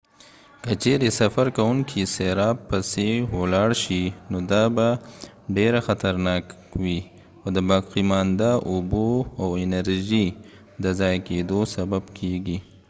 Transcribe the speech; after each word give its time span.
که 0.63 0.71
چیرې 0.83 1.09
سفر 1.19 1.45
کوونکي 1.57 2.01
سراب 2.15 2.57
پسې 2.69 3.09
ولاړ 3.39 3.69
شي 3.83 4.03
نو 4.31 4.37
دا 4.51 4.63
به 4.75 4.87
ډیره 5.55 5.79
خطرناک 5.87 6.43
وي 6.83 6.99
او 7.41 7.47
د 7.55 7.57
باقیمانده 7.69 8.51
اوبو 8.71 9.07
او 9.41 9.47
انرژۍ 9.63 10.27
د 10.83 10.85
ضایع 10.99 11.21
کیدو 11.29 11.59
سبب 11.75 12.03
کیږي 12.17 12.57